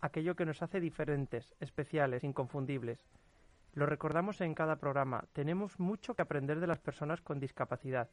[0.00, 3.04] aquello que nos hace diferentes, especiales, inconfundibles.
[3.74, 5.24] Lo recordamos en cada programa.
[5.32, 8.08] Tenemos mucho que aprender de las personas con discapacidad,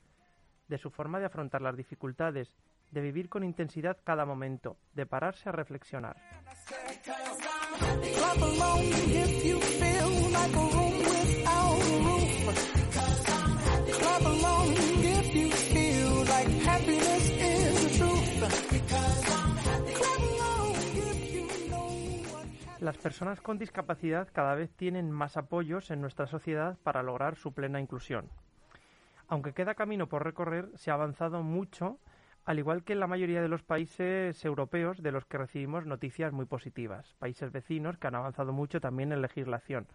[0.68, 2.54] de su forma de afrontar las dificultades,
[2.92, 6.18] de vivir con intensidad cada momento, de pararse a reflexionar.
[22.86, 27.52] Las personas con discapacidad cada vez tienen más apoyos en nuestra sociedad para lograr su
[27.52, 28.30] plena inclusión.
[29.28, 31.98] Aunque queda camino por recorrer, se ha avanzado mucho,
[32.46, 36.32] al igual que en la mayoría de los países europeos de los que recibimos noticias
[36.32, 39.88] muy positivas, países vecinos que han avanzado mucho también en legislación.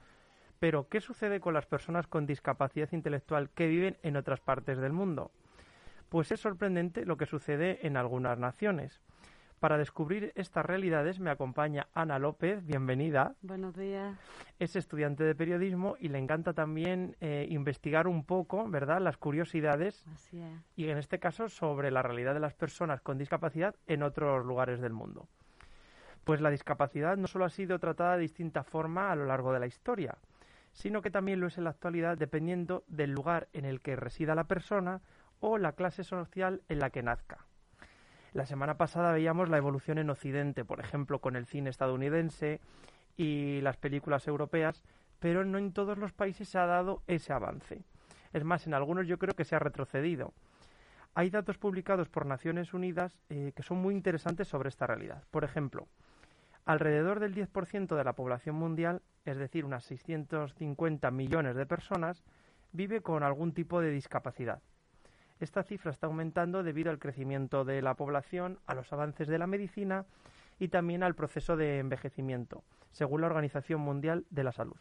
[0.58, 4.92] Pero, ¿qué sucede con las personas con discapacidad intelectual que viven en otras partes del
[4.92, 5.30] mundo?
[6.08, 9.00] Pues es sorprendente lo que sucede en algunas naciones.
[9.60, 13.34] Para descubrir estas realidades me acompaña Ana López, bienvenida.
[13.42, 14.16] Buenos días.
[14.58, 20.02] Es estudiante de periodismo y le encanta también eh, investigar un poco, ¿verdad?, las curiosidades.
[20.14, 20.50] Así es.
[20.76, 24.80] Y en este caso sobre la realidad de las personas con discapacidad en otros lugares
[24.80, 25.28] del mundo.
[26.24, 29.60] Pues la discapacidad no solo ha sido tratada de distinta forma a lo largo de
[29.60, 30.16] la historia,
[30.72, 34.34] sino que también lo es en la actualidad dependiendo del lugar en el que resida
[34.34, 35.02] la persona
[35.38, 37.44] o la clase social en la que nazca.
[38.32, 42.60] La semana pasada veíamos la evolución en Occidente, por ejemplo, con el cine estadounidense
[43.16, 44.84] y las películas europeas,
[45.18, 47.82] pero no en todos los países se ha dado ese avance.
[48.32, 50.32] Es más, en algunos yo creo que se ha retrocedido.
[51.14, 55.24] Hay datos publicados por Naciones Unidas eh, que son muy interesantes sobre esta realidad.
[55.32, 55.88] Por ejemplo,
[56.64, 62.22] alrededor del 10% de la población mundial, es decir, unas 650 millones de personas,
[62.70, 64.62] vive con algún tipo de discapacidad.
[65.40, 69.46] Esta cifra está aumentando debido al crecimiento de la población, a los avances de la
[69.46, 70.04] medicina
[70.58, 74.76] y también al proceso de envejecimiento, según la Organización Mundial de la Salud.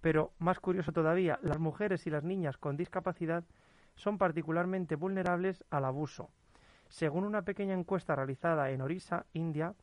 [0.00, 3.44] Pero, más curioso todavía, las mujeres y las niñas con discapacidad
[3.94, 6.30] son particularmente vulnerables al abuso.
[6.88, 9.74] Según una pequeña encuesta realizada en Orissa, India,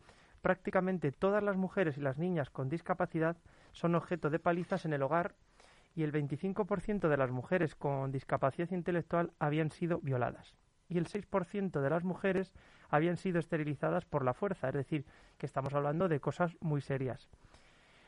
[0.42, 3.38] prácticamente todas las mujeres y las niñas con discapacidad
[3.72, 5.34] son objeto de palizas en el hogar
[5.96, 10.56] y el 25% de las mujeres con discapacidad intelectual habían sido violadas
[10.92, 12.54] y el 6% de las mujeres
[12.90, 15.06] habían sido esterilizadas por la fuerza, es decir,
[15.38, 17.30] que estamos hablando de cosas muy serias.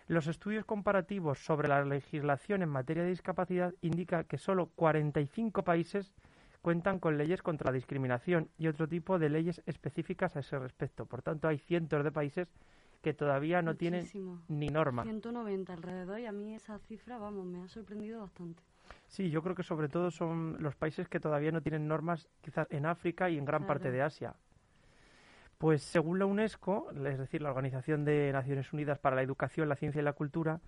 [0.08, 6.14] Los estudios comparativos sobre la legislación en materia de discapacidad indican que solo 45 países
[6.62, 11.06] cuentan con leyes contra la discriminación y otro tipo de leyes específicas a ese respecto.
[11.06, 12.50] Por tanto, hay cientos de países
[13.04, 14.08] que todavía no tienen
[14.48, 15.04] ni norma.
[15.04, 18.64] 190 alrededor y a mí esa cifra, vamos, me ha sorprendido bastante.
[19.08, 22.66] Sí, yo creo que sobre todo son los países que todavía no tienen normas, quizás
[22.72, 24.36] en África y en gran parte de Asia.
[25.58, 29.76] Pues según la UNESCO, es decir, la Organización de Naciones Unidas para la Educación, la
[29.76, 30.62] Ciencia y la Cultura,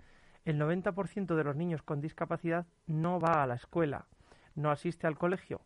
[0.44, 4.06] el 90% de los niños con discapacidad no va a la escuela,
[4.54, 5.62] no asiste al colegio.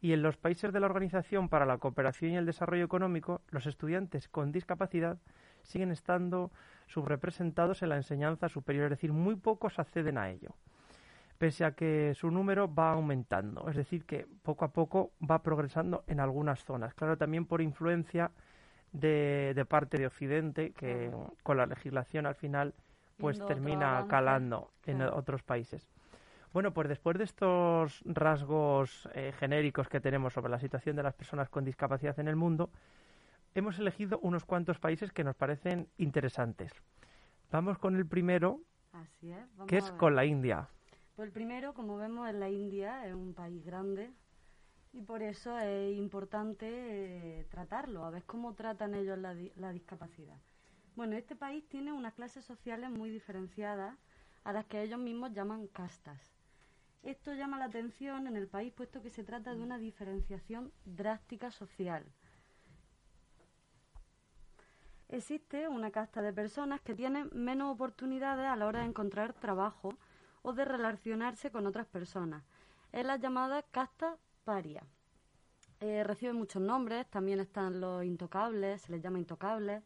[0.00, 3.66] Y en los países de la Organización para la Cooperación y el Desarrollo Económico, los
[3.66, 5.18] estudiantes con discapacidad
[5.62, 6.50] siguen estando
[6.86, 10.50] subrepresentados en la enseñanza superior, es decir, muy pocos acceden a ello,
[11.38, 16.04] pese a que su número va aumentando, es decir, que poco a poco va progresando
[16.06, 18.30] en algunas zonas, claro, también por influencia
[18.92, 21.12] de, de parte de Occidente, que
[21.42, 22.74] con la legislación al final
[23.20, 25.86] pues termina calando en otros países.
[26.52, 31.14] Bueno, pues después de estos rasgos eh, genéricos que tenemos sobre la situación de las
[31.14, 32.70] personas con discapacidad en el mundo,
[33.54, 36.72] hemos elegido unos cuantos países que nos parecen interesantes.
[37.50, 38.60] Vamos con el primero,
[39.66, 40.68] que es con la India.
[41.16, 44.10] Pues el primero, como vemos, es la India, es un país grande
[44.92, 50.38] y por eso es importante eh, tratarlo, a ver cómo tratan ellos la, la discapacidad.
[50.96, 53.96] Bueno, este país tiene unas clases sociales muy diferenciadas
[54.44, 56.20] a las que ellos mismos llaman castas.
[57.02, 61.50] Esto llama la atención en el país puesto que se trata de una diferenciación drástica
[61.50, 62.04] social
[65.10, 69.94] existe una casta de personas que tienen menos oportunidades a la hora de encontrar trabajo
[70.42, 72.42] o de relacionarse con otras personas.
[72.92, 74.82] Es la llamada casta paria.
[75.80, 79.82] Eh, recibe muchos nombres, también están los intocables, se les llama intocables.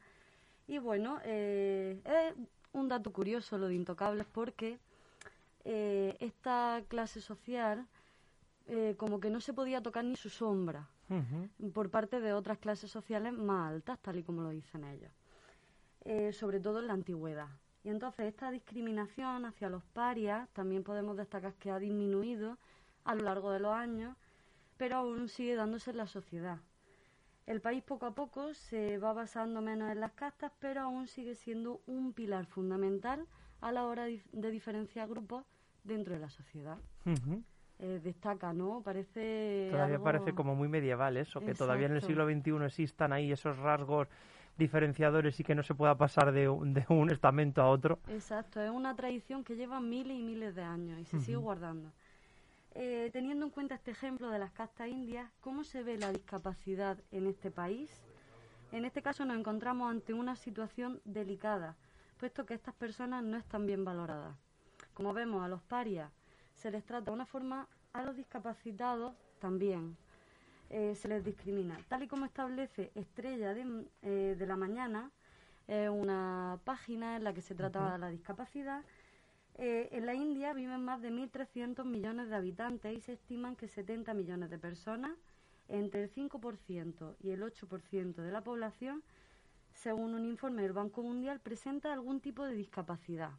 [0.66, 2.34] Y bueno, eh, es
[2.72, 4.78] un dato curioso lo de intocables porque
[5.64, 7.86] eh, esta clase social
[8.96, 10.88] como que no se podía tocar ni su sombra
[11.72, 15.12] por parte de otras clases sociales más altas, tal y como lo dicen ellos,
[16.04, 17.48] eh, sobre todo en la antigüedad.
[17.82, 22.58] Y entonces esta discriminación hacia los parias también podemos destacar que ha disminuido
[23.04, 24.16] a lo largo de los años,
[24.78, 26.58] pero aún sigue dándose en la sociedad.
[27.46, 31.34] El país poco a poco se va basando menos en las castas, pero aún sigue
[31.34, 33.26] siendo un pilar fundamental
[33.60, 35.44] a la hora de diferenciar grupos
[35.84, 36.78] dentro de la sociedad.
[37.80, 38.82] Eh, destaca, ¿no?
[38.82, 39.68] Parece.
[39.70, 43.58] Todavía parece como muy medieval eso, que todavía en el siglo XXI existan ahí esos
[43.58, 44.06] rasgos
[44.56, 47.98] diferenciadores y que no se pueda pasar de, un estamento a otro.
[48.08, 51.90] Exacto, es una tradición que lleva miles y miles de años y se sigue guardando.
[52.76, 56.98] Eh, teniendo en cuenta este ejemplo de las castas indias, ¿cómo se ve la discapacidad
[57.10, 57.90] en este país?
[58.70, 61.76] En este caso nos encontramos ante una situación delicada,
[62.18, 64.36] puesto que estas personas no están bien valoradas.
[64.92, 66.10] Como vemos, a los parias
[66.54, 69.96] se les trata de una forma, a los discapacitados también
[70.70, 71.78] eh, se les discrimina.
[71.88, 75.10] Tal y como establece Estrella de, eh, la Mañana,
[75.66, 78.84] una página en la que se trata de la discapacidad.
[79.56, 83.68] Eh, en la India viven más de 1.300 millones de habitantes y se estiman que
[83.68, 85.12] 70 millones de personas,
[85.68, 89.02] entre el 5% y el 8% de la población,
[89.72, 93.30] según un informe del Banco Mundial, presenta algún tipo de discapacidad.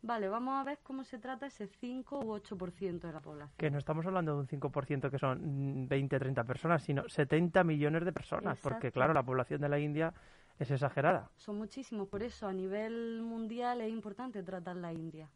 [0.00, 3.56] Vale, vamos a ver cómo se trata ese 5 u 8% de la población.
[3.56, 8.04] Que no estamos hablando de un 5% que son 20, 30 personas, sino 70 millones
[8.04, 10.14] de personas, porque claro, la población de la India
[10.58, 11.30] es exagerada.
[11.36, 15.28] Son muchísimos, por eso a nivel mundial es importante tratar la India.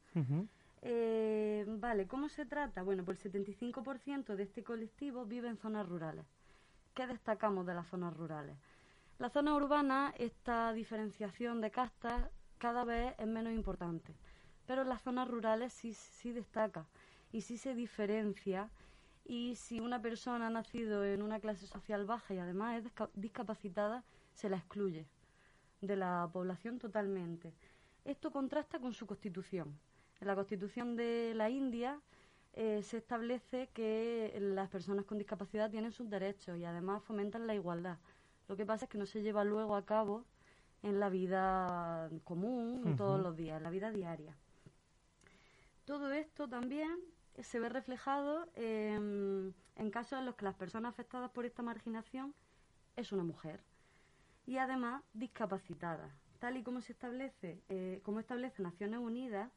[0.80, 2.82] Eh, vale, ¿cómo se trata?
[2.82, 6.24] Bueno, pues el 75% de este colectivo vive en zonas rurales.
[6.94, 8.56] ¿Qué destacamos de las zonas rurales?
[9.18, 14.14] La zona urbana, esta diferenciación de castas cada vez es menos importante
[14.66, 16.86] pero en las zonas rurales sí, sí destaca
[17.32, 18.70] y sí se diferencia
[19.24, 24.04] y si una persona ha nacido en una clase social baja y además es discapacitada,
[24.34, 25.06] se la excluye
[25.80, 27.52] de la población totalmente.
[28.04, 29.78] Esto contrasta con su constitución.
[30.20, 32.00] En la constitución de la India
[32.54, 37.54] eh, se establece que las personas con discapacidad tienen sus derechos y además fomentan la
[37.54, 37.98] igualdad.
[38.48, 40.24] Lo que pasa es que no se lleva luego a cabo
[40.82, 44.36] en la vida común, todos los días, en la vida diaria.
[45.84, 46.96] Todo esto también
[47.40, 49.54] se ve reflejado en,
[49.90, 52.34] casos en los que las personas afectadas por esta marginación
[52.96, 53.64] es una mujer
[54.46, 56.14] y además discapacitada.
[56.38, 59.50] Tal y como se establece, eh, como establece Naciones Unidas,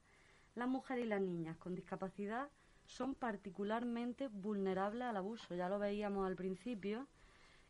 [0.56, 2.50] las mujeres y las niñas con discapacidad
[2.86, 5.56] son particularmente vulnerables al abuso.
[5.56, 7.08] Ya lo veíamos al principio,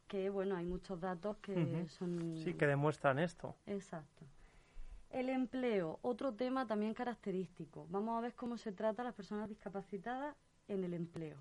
[0.08, 2.38] que bueno, hay muchos datos que son...
[2.38, 3.56] Sí, que demuestran esto.
[3.66, 4.26] Exacto.
[5.16, 7.88] El empleo, otro tema también característico.
[7.90, 10.36] Vamos a ver cómo se trata a las personas discapacitadas
[10.68, 11.38] en el empleo.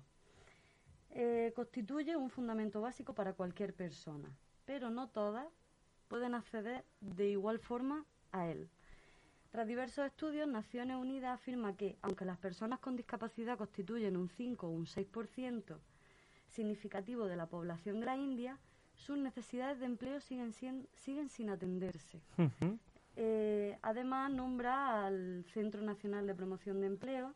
[1.09, 4.29] Eh, constituye un fundamento básico para cualquier persona,
[4.63, 5.45] pero no todas
[6.07, 8.69] pueden acceder de igual forma a él.
[9.51, 14.67] Tras diversos estudios, Naciones Unidas afirma que, aunque las personas con discapacidad constituyen un 5
[14.67, 15.77] o un 6%
[16.47, 18.57] significativo de la población de la India,
[18.93, 20.53] sus necesidades de empleo siguen,
[20.93, 22.21] siguen sin atenderse.
[23.15, 27.33] Eh, además, nombra al Centro Nacional de Promoción de Empleo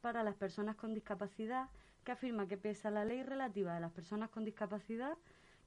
[0.00, 1.68] para las Personas con Discapacidad,
[2.04, 5.16] que afirma que pese a la ley relativa de las personas con discapacidad,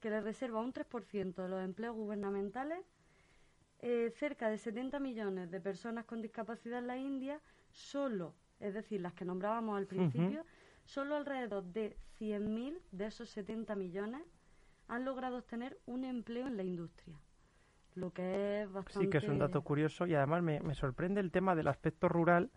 [0.01, 2.79] que le reserva un 3% de los empleos gubernamentales,
[3.79, 7.39] eh, cerca de 70 millones de personas con discapacidad en la India,
[7.71, 10.43] solo, es decir, las que nombrábamos al principio,
[10.83, 14.21] solo alrededor de 100.000 de esos 70 millones
[14.88, 17.17] han logrado obtener un empleo en la industria
[17.95, 19.05] lo que es bastante...
[19.05, 22.07] Sí, que es un dato curioso y además me, me sorprende el tema del aspecto
[22.07, 22.49] rural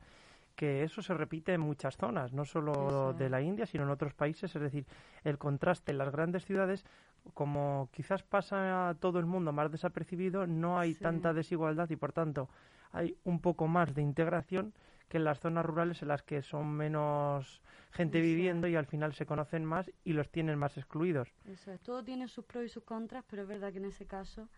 [0.59, 4.13] que eso se repite en muchas zonas, no solo de la India, sino en otros
[4.13, 4.57] países.
[4.57, 4.87] Es decir,
[5.23, 6.85] el contraste en las grandes ciudades,
[7.33, 12.13] como quizás pasa a todo el mundo más desapercibido, no hay tanta desigualdad y, por
[12.13, 12.49] tanto,
[12.91, 14.75] hay un poco más de integración
[15.09, 19.15] que en las zonas rurales en las que son menos gente viviendo y al final
[19.15, 21.33] se conocen más y los tienen más excluidos.
[21.45, 24.07] Eso es, todo tiene sus pros y sus contras, pero es verdad que en ese
[24.07, 24.49] caso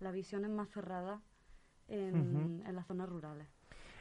[0.00, 1.20] la visión es más cerrada
[1.88, 3.48] en, las zonas rurales.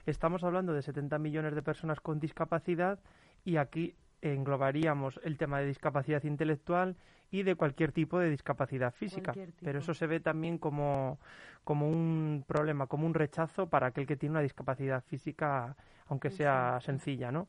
[0.06, 3.00] Estamos hablando de 70 millones de personas con discapacidad
[3.44, 6.96] y aquí englobaríamos el tema de discapacidad intelectual
[7.32, 9.34] y de cualquier tipo de discapacidad física.
[9.62, 11.20] Pero eso se ve también como,
[11.64, 15.76] como un problema, como un rechazo para aquel que tiene una discapacidad física,
[16.08, 17.48] aunque sea sencilla, ¿no?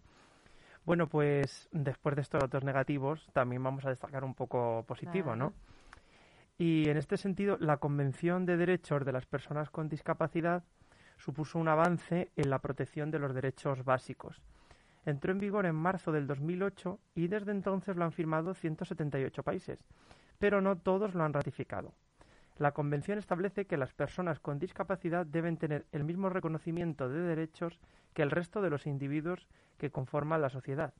[0.85, 5.53] Bueno, pues después de estos datos negativos, también vamos a destacar un poco positivo, ¿no?
[6.61, 10.63] Y en este sentido, la Convención de Derechos de las Personas con Discapacidad
[11.17, 14.43] supuso un avance en la protección de los derechos básicos.
[15.07, 19.79] Entró en vigor en marzo del 2008 y desde entonces lo han firmado 178 países,
[20.39, 21.95] pero no todos lo han ratificado.
[22.59, 27.81] La Convención establece que las personas con discapacidad deben tener el mismo reconocimiento de derechos
[28.13, 29.49] que el resto de los individuos
[29.79, 30.93] que conforman la sociedad.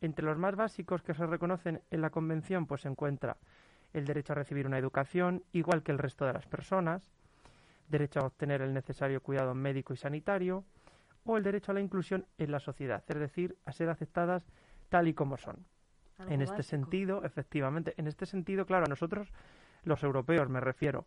[0.00, 3.36] Entre los más básicos que se reconocen en la Convención pues se encuentra
[3.98, 7.10] el derecho a recibir una educación igual que el resto de las personas,
[7.88, 10.64] derecho a obtener el necesario cuidado médico y sanitario,
[11.24, 14.46] o el derecho a la inclusión en la sociedad, es decir, a ser aceptadas
[14.88, 15.66] tal y como son.
[16.28, 19.32] en este sentido, efectivamente, en este sentido, claro, a nosotros,
[19.84, 21.04] los europeos me refiero,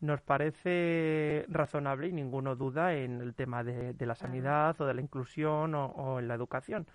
[0.00, 5.00] nos parece razonable y ninguno duda en el tema de, la sanidad o de la
[5.00, 6.86] inclusión o, en la educación.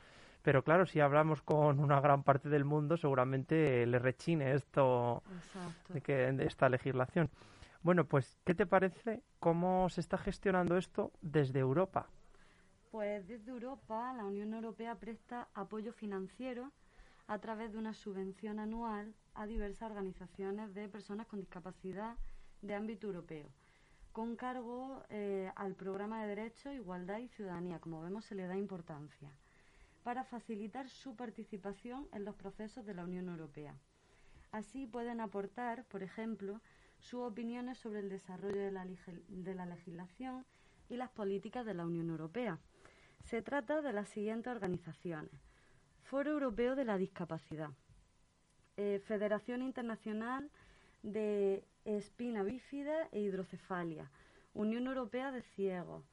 [0.47, 5.21] Pero claro, si hablamos con una gran parte del mundo, seguramente le rechine esto
[5.89, 7.29] de, que, de esta legislación.
[7.81, 12.07] Bueno, pues, ¿qué te parece cómo se está gestionando esto desde Europa?
[12.91, 16.71] Pues desde Europa la Unión Europea presta apoyo financiero
[17.27, 22.15] a través de una subvención anual a diversas organizaciones de personas con discapacidad
[22.61, 23.49] de ámbito europeo,
[24.13, 27.79] con cargo eh, al programa de Derechos, Igualdad y Ciudadanía.
[27.79, 29.29] Como vemos, se le da importancia
[30.07, 33.75] para facilitar su participación en los procesos de la Unión Europea.
[34.53, 36.61] Así pueden aportar, por ejemplo,
[36.97, 40.45] sus opiniones sobre el desarrollo de la, legislación
[40.87, 42.57] y las políticas de la Unión Europea
[43.25, 45.33] se trata de las siguientes organizaciones.
[46.03, 47.71] Foro Europeo de la Discapacidad,
[48.77, 50.49] eh, Federación Internacional
[51.03, 54.09] de Espina Bífida e Hidrocefalia,
[54.53, 56.05] Unión Europea de Ciegos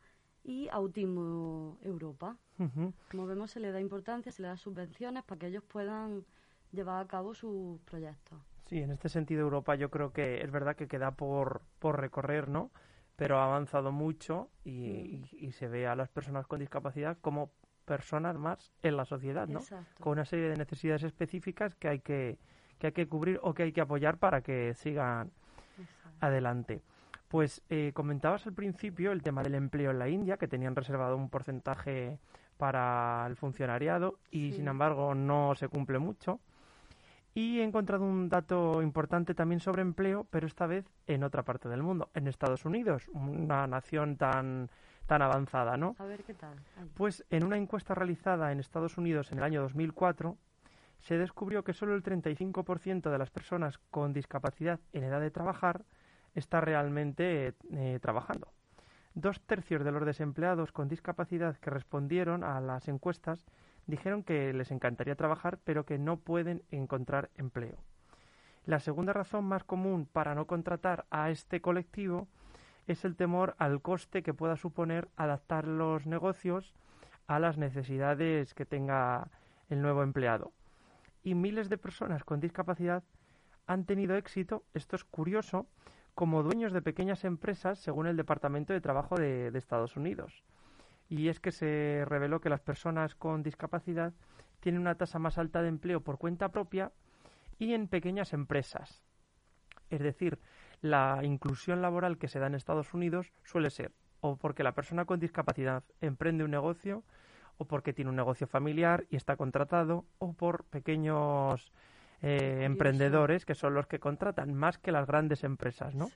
[0.44, 2.36] y Autismo Europa.
[3.10, 6.24] Como vemos, se le da importancia, se le da subvenciones para que ellos puedan
[6.70, 8.38] llevar a cabo sus proyectos.
[8.66, 12.48] Sí, en este sentido Europa yo creo que es verdad que queda por, por recorrer,
[12.48, 12.70] ¿no?
[13.16, 15.50] pero ha avanzado mucho y, mm.
[15.52, 17.50] se ve a las personas con discapacidad como
[17.84, 19.60] personas más en la sociedad, ¿no?
[20.00, 22.38] Con una serie de necesidades específicas que hay que,
[22.78, 25.30] que hay que cubrir o que hay que apoyar para que sigan
[26.20, 26.82] adelante.
[27.34, 31.16] Pues eh, comentabas al principio el tema del empleo en la India, que tenían reservado
[31.16, 32.20] un porcentaje
[32.58, 36.38] para el funcionariado y sin embargo no se cumple mucho.
[37.34, 41.68] Y he encontrado un dato importante también sobre empleo, pero esta vez en otra parte
[41.68, 44.70] del mundo, en Estados Unidos, una nación tan,
[45.06, 45.96] tan avanzada, ¿no?
[45.98, 46.54] A ver qué tal.
[46.94, 50.38] Pues en una encuesta realizada en Estados Unidos en el año 2004,
[51.00, 55.84] se descubrió que solo el 35% de las personas con discapacidad en edad de trabajar
[56.34, 58.48] está realmente eh, trabajando.
[59.14, 63.46] Dos tercios de los desempleados con discapacidad que respondieron a las encuestas
[63.86, 67.76] dijeron que les encantaría trabajar, pero que no pueden encontrar empleo.
[68.66, 72.26] La segunda razón más común para no contratar a este colectivo
[72.86, 76.74] es el temor al coste que pueda suponer adaptar los negocios
[77.26, 79.28] a las necesidades que tenga
[79.68, 80.52] el nuevo empleado.
[81.22, 83.02] Y miles de personas con discapacidad
[83.66, 85.66] han tenido éxito, esto es curioso,
[86.14, 90.44] como dueños de pequeñas empresas según el Departamento de Trabajo de, Estados Unidos
[91.08, 94.12] y es que se reveló que las personas con discapacidad
[94.60, 96.92] tienen una tasa más alta de empleo por cuenta propia
[97.58, 99.02] y en pequeñas empresas.
[99.90, 100.38] Es decir,
[100.80, 105.04] la inclusión laboral que se da en Estados Unidos suele ser o porque la persona
[105.04, 107.04] con discapacidad emprende un negocio
[107.58, 111.72] o porque tiene un negocio familiar y está contratado o por pequeños
[112.26, 116.08] eh, emprendedores que son los que contratan más que las grandes empresas, ¿no?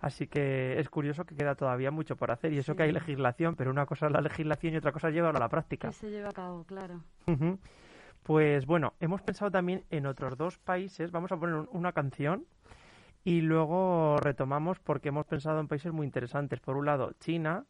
[0.00, 2.52] Así que es curioso que queda todavía mucho por hacer.
[2.52, 5.14] Y eso que hay legislación, pero una cosa es la legislación y otra cosa es
[5.14, 5.88] llevarla a la práctica.
[5.88, 7.02] Que se lleva a cabo, claro.
[8.22, 11.10] Pues bueno, hemos pensado también en otros dos países.
[11.10, 12.46] Vamos a poner una canción
[13.24, 16.60] y luego retomamos porque hemos pensado en países muy interesantes.
[16.60, 17.64] Por un lado, China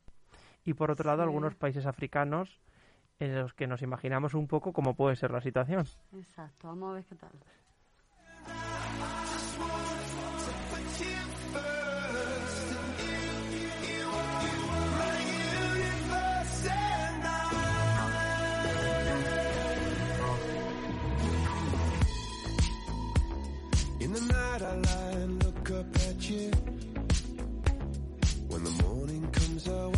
[0.66, 2.60] y por otro lado, algunos países africanos
[3.20, 5.84] en los que nos imaginamos un poco cómo puede ser la situación.
[6.12, 7.30] Exacto, vamos a ver qué tal.
[28.48, 29.97] When the morning comes,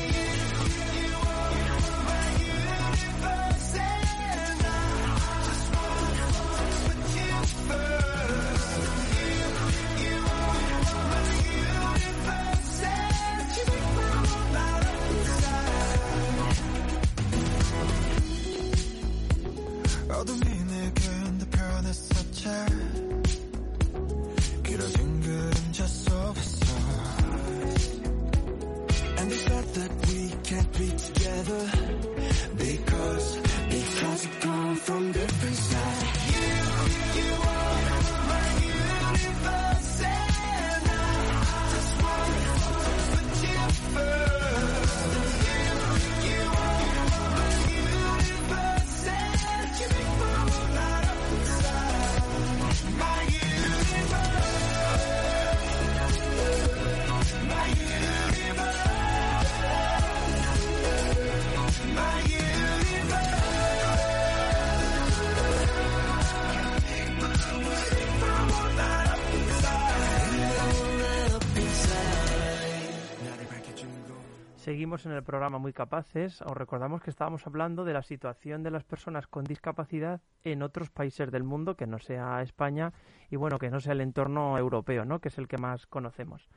[75.05, 76.41] En el programa Muy Capaces.
[76.43, 80.91] Os recordamos que estábamos hablando de la situación de las personas con discapacidad en otros
[80.91, 82.93] países del mundo, que no sea España
[83.29, 85.19] y bueno, que no sea el entorno europeo, ¿no?
[85.19, 86.49] que es el que más conocemos.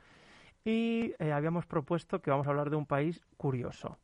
[0.63, 3.97] Y eh, habíamos propuesto que vamos a hablar de un país curioso.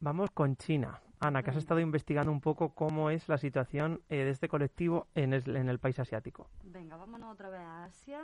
[0.00, 1.00] Vamos con China.
[1.20, 5.06] Ana, que has estado investigando un poco cómo es la situación eh, de este colectivo
[5.14, 6.48] en en el país asiático.
[6.64, 8.22] Venga, vámonos otra vez a Asia,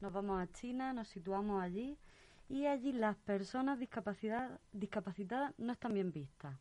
[0.00, 1.98] nos vamos a China, nos situamos allí
[2.48, 6.54] y allí las personas discapacitadas no están bien vistas,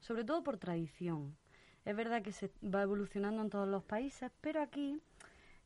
[0.00, 1.36] sobre todo por tradición.
[1.84, 5.00] Es verdad que se va evolucionando en todos los países, pero aquí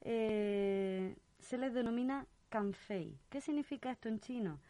[0.00, 3.18] eh, se les denomina canfei.
[3.28, 4.60] ¿Qué significa esto en chino?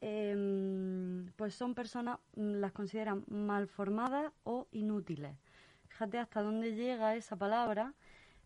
[0.00, 5.36] Em, pues son personas, mm, las consideran malformadas o inútiles.
[5.88, 7.92] Fíjate hasta dónde llega esa palabra,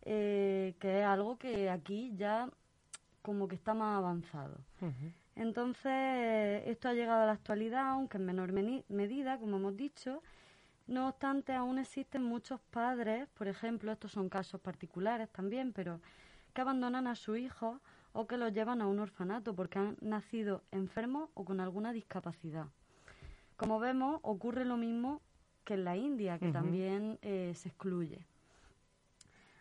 [0.03, 2.51] eh, que es algo que aquí ya
[3.23, 4.59] como que está más avanzado.
[5.37, 10.23] Entonces, esto ha llegado a la actualidad, aunque en menor medida, como hemos dicho.
[10.87, 16.01] No obstante, aún existen muchos padres, por ejemplo, estos son casos particulares también, pero
[16.53, 17.81] que abandonan a sus hijos
[18.13, 22.67] o que los llevan a un orfanato porque han nacido enfermos o con alguna discapacidad.
[23.57, 25.21] Como vemos, ocurre lo mismo
[25.65, 28.25] que en la India, que también eh, se excluye.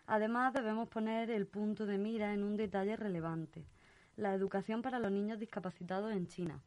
[0.06, 3.66] Además, debemos poner el punto de mira en un detalle relevante
[4.16, 6.62] la educación para los niños discapacitados en China.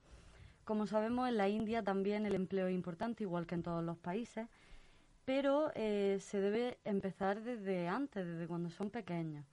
[0.65, 3.97] Como sabemos, en la India también el empleo es importante, igual que en todos los
[3.99, 4.49] países,
[5.25, 9.45] pero eh, se debe empezar desde antes, desde cuando son pequeños.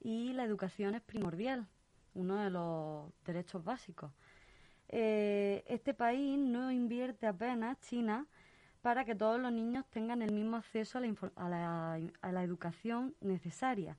[0.00, 1.66] Y la educación es primordial,
[2.14, 4.10] uno de los derechos básicos.
[4.88, 8.26] Eh, este país no invierte apenas, China,
[8.82, 10.98] para que todos los niños tengan el mismo acceso
[11.36, 13.96] a la educación necesaria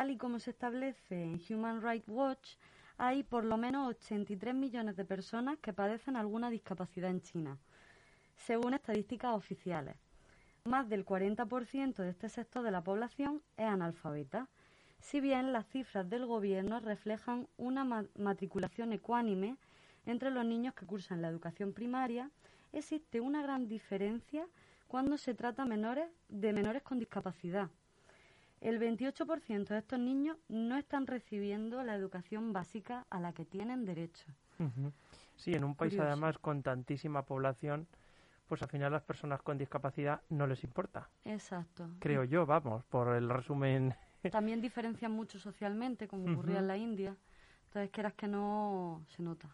[0.00, 2.54] Tal y como se establece en Human Rights Watch,
[2.96, 7.58] hay por lo menos 83 millones de personas que padecen alguna discapacidad en China,
[8.34, 9.96] según estadísticas oficiales.
[10.64, 14.48] Más del 40% de este sector de la población es analfabeta,
[15.00, 19.58] si bien las cifras del gobierno reflejan una matriculación ecuánime
[20.06, 22.30] entre los niños que cursan la educación primaria,
[22.72, 24.46] existe una gran diferencia
[24.88, 27.68] cuando se trata menores, de menores con discapacidad,
[28.60, 33.84] el 28% de estos niños no están recibiendo la educación básica a la que tienen
[33.84, 34.26] derecho.
[35.36, 37.86] Sí, en un país además con tantísima población,
[38.46, 41.08] pues al final las personas con discapacidad no les importa.
[41.24, 41.88] Exacto.
[41.98, 43.94] Creo yo, vamos, por el resumen.
[44.30, 47.16] También diferencian mucho socialmente, como ocurría en la India.
[47.66, 49.48] Entonces, quieras que no, se nota.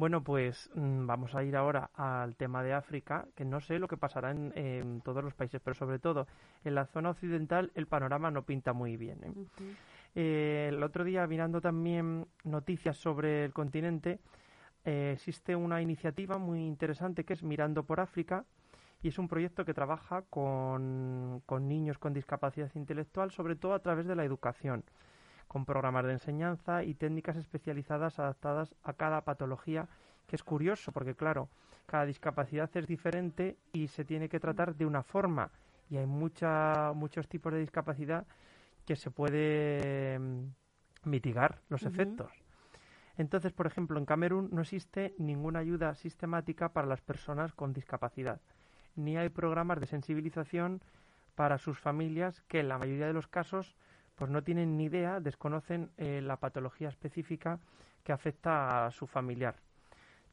[0.00, 3.86] Bueno, pues mm, vamos a ir ahora al tema de África, que no sé lo
[3.86, 6.26] que pasará en, todos los países, pero sobre todo
[6.64, 9.22] en la zona occidental el panorama no pinta muy bien.
[9.22, 9.32] ¿eh?
[10.14, 14.20] Eh, el otro día, mirando también noticias sobre el continente,
[14.86, 18.46] eh, existe una iniciativa muy interesante que es Mirando por África,
[19.02, 23.80] y es un proyecto que trabaja con, con niños con discapacidad intelectual, sobre todo a
[23.80, 24.82] través de la educación
[25.50, 29.88] con programas de enseñanza y técnicas especializadas adaptadas a cada patología,
[30.28, 31.48] que es curioso porque, claro,
[31.86, 35.50] cada discapacidad es diferente y se tiene que tratar de una forma
[35.90, 38.28] y hay mucha, muchos tipos de discapacidad
[38.86, 40.44] que se puede mm,
[41.06, 42.30] mitigar los efectos.
[43.16, 48.40] Entonces, por ejemplo, en Camerún no existe ninguna ayuda sistemática para las personas con discapacidad,
[48.94, 50.80] ni hay programas de sensibilización
[51.34, 53.74] para sus familias que en la mayoría de los casos
[54.20, 57.58] pues no tienen ni idea, desconocen eh, la patología específica
[58.04, 59.54] que afecta a su familiar.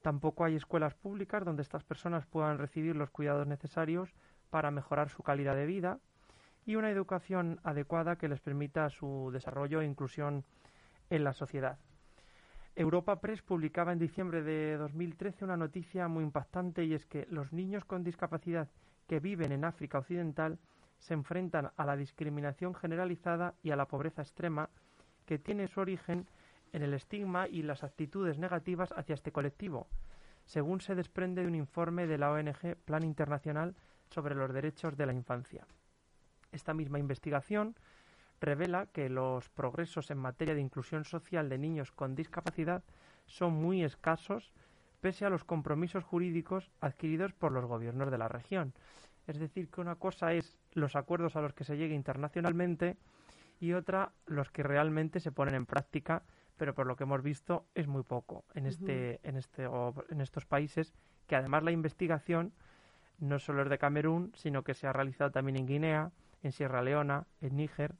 [0.01, 4.13] Tampoco hay escuelas públicas donde estas personas puedan recibir los cuidados necesarios
[4.49, 5.99] para mejorar su calidad de vida
[6.65, 10.43] y una educación adecuada que les permita su desarrollo e inclusión
[11.09, 11.77] en la sociedad.
[12.75, 17.53] Europa Press publicaba en diciembre de 2013 una noticia muy impactante y es que los
[17.53, 18.67] niños con discapacidad
[19.07, 20.59] que viven en África Occidental
[20.99, 24.69] se enfrentan a la discriminación generalizada y a la pobreza extrema
[25.25, 26.27] que tiene su origen
[26.73, 29.87] en el estigma y las actitudes negativas hacia este colectivo,
[30.45, 33.75] según se desprende de un informe de la ONG Plan Internacional
[34.09, 35.67] sobre los Derechos de la Infancia.
[36.51, 37.75] Esta misma investigación
[38.39, 42.83] revela que los progresos en materia de inclusión social de niños con discapacidad
[43.25, 44.53] son muy escasos
[45.01, 48.73] pese a los compromisos jurídicos adquiridos por los gobiernos de la región.
[49.27, 52.97] Es decir, que una cosa es los acuerdos a los que se llegue internacionalmente
[53.59, 56.23] y otra los que realmente se ponen en práctica,
[56.57, 59.63] pero por lo que hemos visto es muy poco en este en este
[60.09, 60.93] en estos países
[61.25, 62.53] que además la investigación
[63.19, 66.11] no solo es de Camerún, sino que se ha realizado también en Guinea,
[66.43, 67.95] en Sierra Leona, en Níger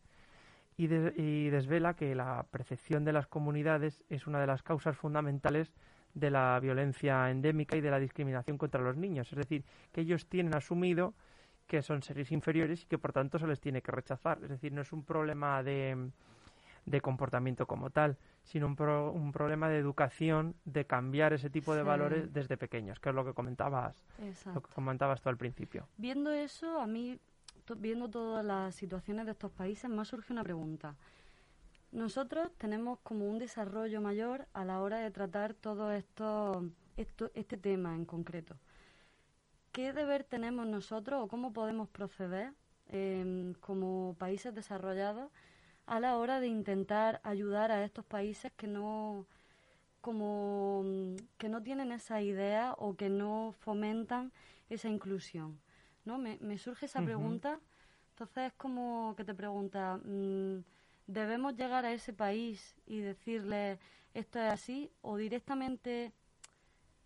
[0.77, 5.73] y, y desvela que la percepción de las comunidades es una de las causas fundamentales
[6.13, 9.31] de la violencia endémica y de la discriminación contra los niños.
[9.31, 11.15] Es decir, que ellos tienen asumido
[11.67, 14.39] que son seres inferiores y que por tanto se les tiene que rechazar.
[14.41, 16.09] Es decir, no es un problema de,
[16.85, 21.83] de comportamiento como tal, sino un, un, problema de educación, de cambiar ese tipo de
[21.83, 24.01] valores desde pequeños, que es lo que comentabas,
[24.53, 25.87] lo que comentabas tú al principio.
[25.97, 27.19] Viendo eso, a mí,
[27.77, 30.95] viendo todas las situaciones de estos países, me surge una pregunta.
[31.91, 36.63] Nosotros tenemos como un desarrollo mayor a la hora de tratar todo esto,
[36.95, 38.55] esto este tema en concreto.
[39.77, 42.51] ¿Qué deber tenemos nosotros o cómo podemos proceder
[42.87, 45.29] eh, como países desarrollados
[45.85, 49.27] a la hora de intentar ayudar a estos países que no
[50.01, 50.83] como
[51.37, 54.31] que no tienen esa idea o que no fomentan
[54.67, 55.59] esa inclusión
[56.05, 57.59] no me, me surge esa pregunta.
[58.13, 60.63] Entonces es como que te pregunta mm,
[61.05, 63.77] debemos llegar a ese país y decirle
[64.15, 66.13] esto es así o directamente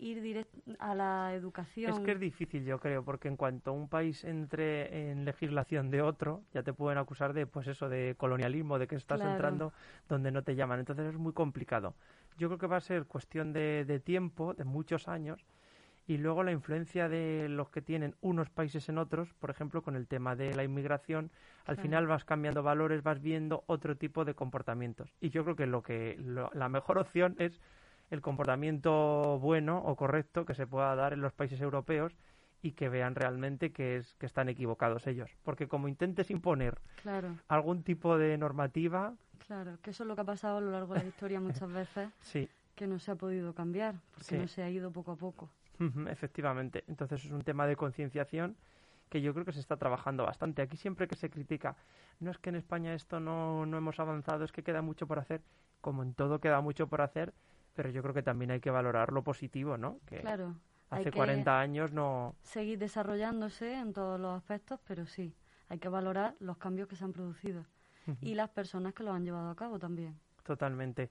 [0.02, 1.92] ir direct a la educación.
[1.92, 6.02] Es que es difícil, yo creo, porque en cuanto un país entre en legislación de
[6.02, 9.72] otro, ya te pueden acusar de, pues eso, de colonialismo, de que estás entrando
[10.10, 10.80] donde no te llaman.
[10.80, 11.94] Entonces es muy complicado.
[12.38, 15.46] Yo creo que va a ser cuestión de, de tiempo, de muchos años,
[16.08, 19.96] y luego la influencia de los que tienen unos países en otros, por ejemplo, con
[19.96, 21.32] el tema de la inmigración,
[21.66, 25.14] al final vas cambiando valores, vas viendo otro tipo de comportamientos.
[25.22, 26.18] Y yo creo que lo que
[26.54, 27.62] la mejor opción es
[28.12, 32.16] el comportamiento bueno o correcto que se pueda dar en los países europeos
[32.62, 36.78] y que vean realmente que es que están equivocados ellos, porque como intentes imponer
[37.48, 39.16] algún tipo de normativa,
[39.48, 41.72] claro, que eso es lo que ha pasado a lo largo de la historia muchas
[41.74, 42.48] veces, sí.
[42.76, 45.50] que no se ha podido cambiar, porque no se ha ido poco a poco.
[46.08, 48.56] Efectivamente, entonces es un tema de concienciación
[49.10, 50.62] que yo creo que se está trabajando bastante.
[50.62, 51.76] Aquí siempre que se critica,
[52.20, 55.18] no es que en España esto no, no hemos avanzado, es que queda mucho por
[55.18, 55.42] hacer,
[55.82, 57.34] como en todo queda mucho por hacer,
[57.82, 59.98] pero yo creo que también hay que valorar lo positivo, ¿no?
[60.06, 60.54] Que claro.
[60.92, 62.36] Hace 40 años no...
[62.44, 65.34] Seguir desarrollándose en todos los aspectos, pero sí,
[65.68, 67.66] hay que valorar los cambios que se han producido
[68.22, 70.16] y las personas que lo han llevado a cabo también.
[70.44, 71.10] Totalmente.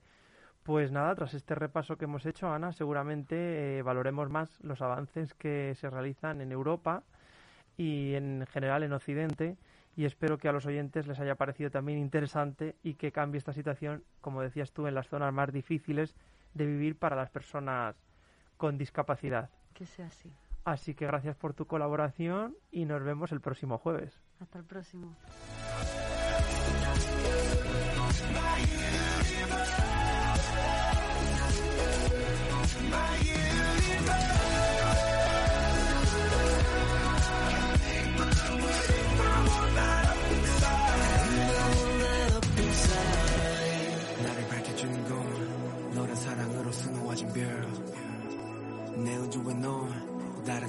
[0.63, 5.33] Pues nada, tras este repaso que hemos hecho, Ana, seguramente eh, valoremos más los avances
[5.33, 7.03] que se realizan en Europa
[7.75, 9.57] y en general en Occidente
[9.95, 13.53] y espero que a los oyentes les haya parecido también interesante y que cambie esta
[13.53, 16.15] situación, como decías tú, en las zonas más difíciles
[16.53, 17.95] de vivir para las personas
[18.57, 19.49] con discapacidad.
[19.73, 20.31] Que sea así.
[20.63, 24.21] Así que gracias por tu colaboración y nos vemos el próximo jueves.
[24.39, 25.15] Hasta el próximo.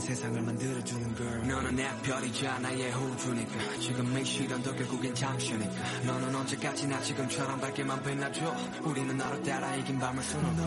[0.03, 3.79] 세상을 만들어주는 girl 너는 내 별이자 나의 호주니까.
[3.79, 6.03] 지금 이 시련도 결국엔 잠시니까.
[6.05, 8.55] 너는 언제까지나 지금처럼 밝게만 빛나줘?
[8.83, 10.63] 우리는 너를 따라 이긴 밤을 수놓고